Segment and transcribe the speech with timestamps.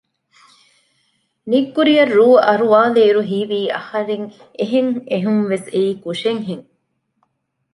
[1.49, 4.27] ނިތްކުރިއަށް ރޫ އަރުވާލި އިރު ހީވީ އަހަރެން
[4.59, 6.65] އެހެން އެހުންވެސް އެއީ ކުށެއް ހެން